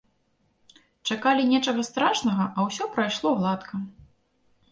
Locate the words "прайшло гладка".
2.95-3.75